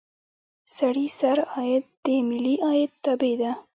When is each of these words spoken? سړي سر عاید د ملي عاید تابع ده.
سړي 0.75 1.07
سر 1.19 1.37
عاید 1.53 1.83
د 2.03 2.05
ملي 2.29 2.55
عاید 2.65 2.91
تابع 3.03 3.33
ده. 3.41 3.51